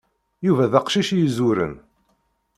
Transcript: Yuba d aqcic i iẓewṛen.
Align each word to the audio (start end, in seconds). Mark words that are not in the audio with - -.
Yuba 0.47 0.71
d 0.71 0.73
aqcic 0.79 1.09
i 1.11 1.17
iẓewṛen. 1.25 1.75